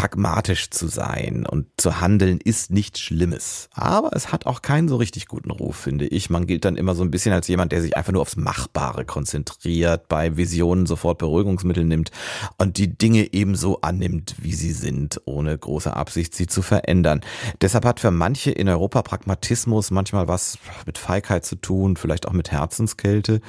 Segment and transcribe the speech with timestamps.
[0.00, 3.68] pragmatisch zu sein und zu handeln ist nichts Schlimmes.
[3.74, 6.30] Aber es hat auch keinen so richtig guten Ruf, finde ich.
[6.30, 9.04] Man gilt dann immer so ein bisschen als jemand, der sich einfach nur aufs Machbare
[9.04, 12.12] konzentriert, bei Visionen sofort Beruhigungsmittel nimmt
[12.56, 17.20] und die Dinge ebenso annimmt, wie sie sind, ohne große Absicht, sie zu verändern.
[17.60, 20.56] Deshalb hat für manche in Europa Pragmatismus manchmal was
[20.86, 23.42] mit Feigheit zu tun, vielleicht auch mit Herzenskälte,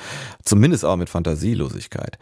[0.44, 2.20] zumindest auch mit Fantasielosigkeit.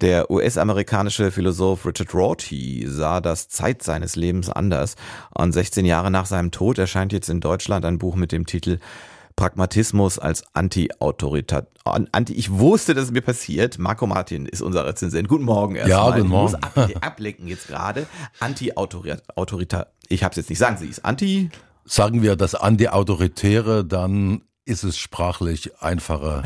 [0.00, 4.96] Der US-amerikanische Philosoph Richard Rorty sah das Zeit Zeit seines Lebens anders.
[5.34, 8.78] Und 16 Jahre nach seinem Tod erscheint jetzt in Deutschland ein Buch mit dem Titel
[9.36, 11.64] Pragmatismus als Anti-Autorität.
[11.84, 13.78] Anti, ich wusste, dass es mir passiert.
[13.78, 15.28] Marco Martin ist unser Rezensent.
[15.28, 16.10] Guten Morgen erstmal.
[16.10, 16.54] Ja, guten Morgen.
[16.54, 18.06] Ich muss ab, ablenken jetzt gerade.
[18.40, 19.86] Anti-Autorität.
[20.08, 20.58] Ich habe es jetzt nicht.
[20.58, 21.02] Sagen Sie es.
[21.04, 21.50] Anti?
[21.84, 26.44] Sagen wir das Anti-Autoritäre, dann ist es sprachlich einfacher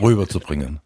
[0.00, 0.80] rüberzubringen.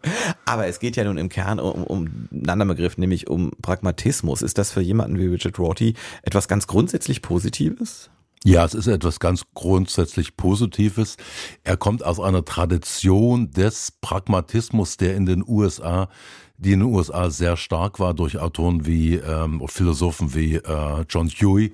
[0.44, 4.42] Aber es geht ja nun im Kern um, um einen anderen Begriff, nämlich um Pragmatismus.
[4.42, 8.10] Ist das für jemanden wie Richard Rorty etwas ganz grundsätzlich Positives?
[8.44, 11.16] Ja, es ist etwas ganz grundsätzlich Positives.
[11.64, 16.08] Er kommt aus einer Tradition des Pragmatismus, der in den USA,
[16.56, 21.28] die in den USA sehr stark war durch Autoren wie ähm, Philosophen wie äh, John
[21.28, 21.72] Dewey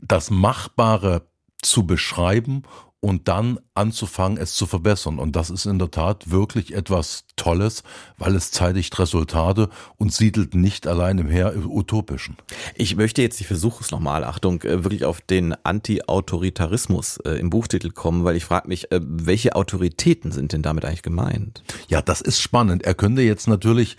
[0.00, 1.22] das Machbare
[1.62, 2.62] zu beschreiben
[3.04, 5.18] und dann anzufangen, es zu verbessern.
[5.18, 7.82] Und das ist in der Tat wirklich etwas Tolles,
[8.16, 12.38] weil es zeitigt Resultate und siedelt nicht allein im Her Utopischen.
[12.74, 17.50] Ich möchte jetzt, ich versuche es nochmal, Achtung, äh, wirklich auf den Anti-Autoritarismus äh, im
[17.50, 21.62] Buchtitel kommen, weil ich frage mich, äh, welche Autoritäten sind denn damit eigentlich gemeint?
[21.88, 22.84] Ja, das ist spannend.
[22.84, 23.98] Er könnte jetzt natürlich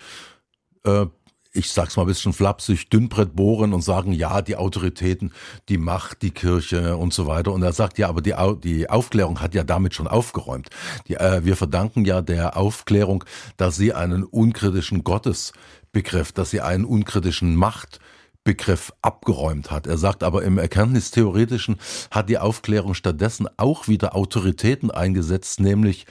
[1.56, 5.32] ich sag's mal ein bisschen flapsig, Dünnbrett bohren und sagen, ja, die Autoritäten,
[5.68, 7.52] die Macht, die Kirche und so weiter.
[7.52, 10.68] Und er sagt, ja, aber die, die Aufklärung hat ja damit schon aufgeräumt.
[11.08, 13.24] Die, äh, wir verdanken ja der Aufklärung,
[13.56, 19.86] dass sie einen unkritischen Gottesbegriff, dass sie einen unkritischen Machtbegriff abgeräumt hat.
[19.86, 21.76] Er sagt aber im Erkenntnistheoretischen
[22.10, 26.06] hat die Aufklärung stattdessen auch wieder Autoritäten eingesetzt, nämlich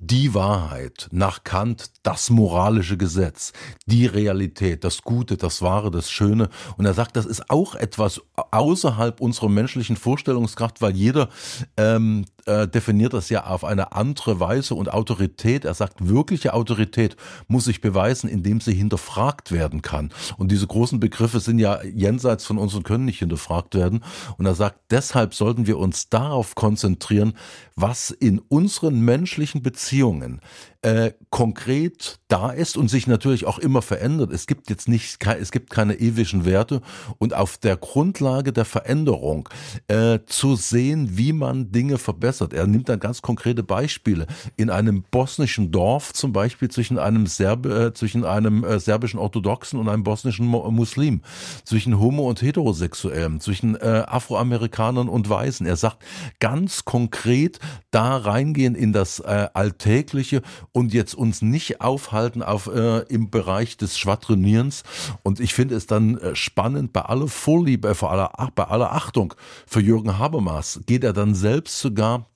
[0.00, 3.52] die Wahrheit, nach Kant das moralische Gesetz,
[3.86, 6.48] die Realität, das Gute, das Wahre, das Schöne.
[6.76, 8.20] Und er sagt, das ist auch etwas
[8.50, 11.28] außerhalb unserer menschlichen Vorstellungskraft, weil jeder
[11.76, 15.64] ähm, äh, definiert das ja auf eine andere Weise und Autorität.
[15.64, 17.16] Er sagt, wirkliche Autorität
[17.46, 20.10] muss sich beweisen, indem sie hinterfragt werden kann.
[20.38, 24.02] Und diese großen Begriffe sind ja jenseits von uns und können nicht hinterfragt werden.
[24.38, 27.34] Und er sagt, deshalb sollten wir uns darauf konzentrieren,
[27.76, 30.40] was in unseren menschlichen Beziehungen
[30.82, 34.32] äh, konkret da ist und sich natürlich auch immer verändert.
[34.32, 36.82] Es gibt jetzt nicht, es gibt keine ewigen Werte
[37.18, 39.48] und auf der Grundlage der Veränderung
[39.88, 42.52] äh, zu sehen, wie man Dinge verbessert.
[42.52, 44.26] Er nimmt dann ganz konkrete Beispiele.
[44.56, 49.80] In einem bosnischen Dorf zum Beispiel zwischen einem, Serb, äh, zwischen einem äh, serbischen Orthodoxen
[49.80, 51.22] und einem bosnischen Mo Muslim,
[51.64, 55.66] zwischen Homo und Heterosexuellen, zwischen äh, Afroamerikanern und Weißen.
[55.66, 56.04] Er sagt
[56.38, 57.58] ganz konkret
[57.90, 60.42] da reingehen in das äh, Alltägliche
[60.78, 64.84] und jetzt uns nicht aufhalten auf äh, im Bereich des Schwadronierens.
[65.24, 69.34] Und ich finde es dann äh, spannend, bei aller Vorliebe, vor aller, bei aller Achtung
[69.66, 72.26] für Jürgen Habermas, geht er dann selbst sogar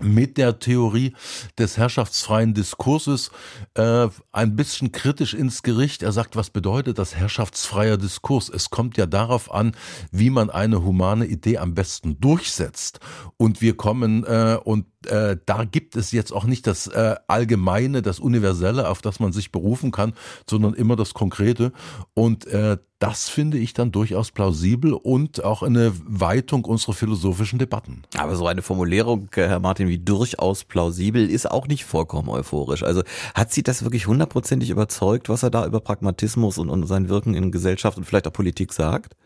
[0.00, 1.14] mit der Theorie
[1.58, 3.32] des herrschaftsfreien Diskurses
[3.74, 6.02] äh, ein bisschen kritisch ins Gericht.
[6.02, 8.48] Er sagt, was bedeutet das herrschaftsfreier Diskurs?
[8.48, 9.72] Es kommt ja darauf an,
[10.10, 13.00] wie man eine humane Idee am besten durchsetzt.
[13.36, 18.02] Und wir kommen äh, und äh, da gibt es jetzt auch nicht das äh, Allgemeine,
[18.02, 20.12] das Universelle, auf das man sich berufen kann,
[20.48, 21.72] sondern immer das Konkrete.
[22.14, 28.02] Und äh, das finde ich dann durchaus plausibel und auch eine Weitung unserer philosophischen Debatten.
[28.16, 32.82] Aber so eine Formulierung, äh, Herr Martin, wie durchaus plausibel, ist auch nicht vollkommen euphorisch.
[32.82, 33.02] Also
[33.34, 37.34] hat Sie das wirklich hundertprozentig überzeugt, was er da über Pragmatismus und, und sein Wirken
[37.34, 39.16] in Gesellschaft und vielleicht auch Politik sagt?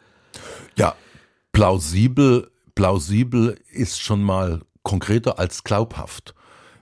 [0.76, 0.94] Ja,
[1.52, 6.34] plausibel plausibel ist schon mal konkreter als glaubhaft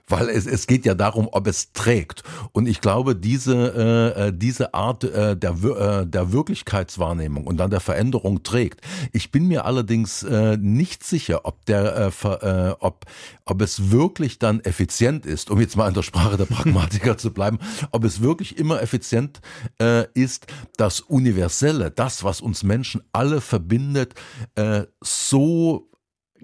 [0.07, 2.23] weil es, es geht ja darum, ob es trägt.
[2.51, 7.69] Und ich glaube, diese, äh, äh diese Art äh, der, äh, der Wirklichkeitswahrnehmung und dann
[7.69, 8.81] der Veränderung trägt.
[9.11, 13.05] Ich bin mir allerdings äh, nicht sicher, ob, der, äh, äh, ob,
[13.45, 17.33] ob es wirklich dann effizient ist, um jetzt mal in der Sprache der Pragmatiker zu
[17.33, 17.59] bleiben,
[17.91, 19.41] ob es wirklich immer effizient
[19.81, 20.47] äh, ist,
[20.77, 24.15] das Universelle, das, was uns Menschen alle verbindet,
[24.55, 25.89] äh, so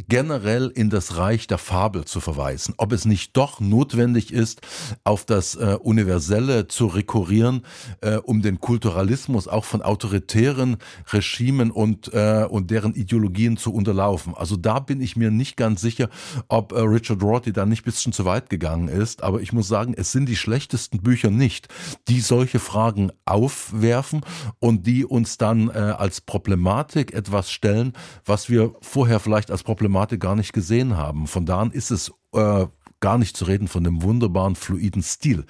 [0.07, 2.73] generell in das Reich der Fabel zu verweisen.
[2.77, 4.61] Ob es nicht doch notwendig ist,
[5.03, 7.65] auf das äh, Universelle zu rekurrieren,
[8.01, 10.77] äh, um den Kulturalismus auch von autoritären
[11.11, 14.33] Regimen und, äh, und deren Ideologien zu unterlaufen.
[14.35, 16.09] Also da bin ich mir nicht ganz sicher,
[16.47, 19.23] ob äh, Richard Rorty da nicht bisschen zu weit gegangen ist.
[19.23, 21.67] Aber ich muss sagen, es sind die schlechtesten Bücher nicht,
[22.07, 24.21] die solche Fragen aufwerfen
[24.59, 27.93] und die uns dann äh, als Problematik etwas stellen,
[28.25, 31.25] was wir vorher vielleicht als Problematik Problematik gar nicht gesehen haben.
[31.25, 32.67] Von da an ist es äh,
[32.99, 35.45] gar nicht zu reden von dem wunderbaren, fluiden Stil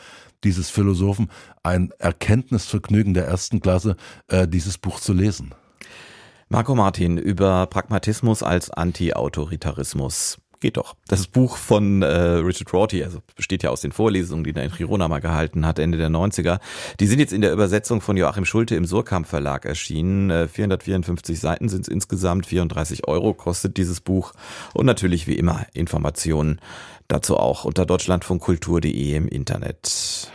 [0.46, 1.30] dieses Philosophen.
[1.62, 3.98] Ein Erkenntnisvergnügen der ersten Klasse,
[4.30, 5.54] äh, dieses Buch zu lesen.
[6.48, 10.38] Marco Martin über Pragmatismus als Anti-Autoritarismus.
[10.60, 10.96] Geht doch.
[11.08, 14.72] Das Buch von äh, Richard Rorty, also besteht ja aus den Vorlesungen, die er in
[14.72, 16.60] Girona mal gehalten hat, Ende der 90er.
[17.00, 20.30] Die sind jetzt in der Übersetzung von Joachim Schulte im Surkamp Verlag erschienen.
[20.30, 24.34] Äh, 454 Seiten sind es insgesamt, 34 Euro kostet dieses Buch.
[24.74, 26.60] Und natürlich wie immer Informationen
[27.08, 30.30] dazu auch unter deutschlandfunkkultur.de im Internet.